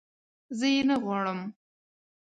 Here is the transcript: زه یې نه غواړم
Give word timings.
زه 0.57 0.67
یې 0.73 0.81
نه 0.89 0.95
غواړم 1.03 1.39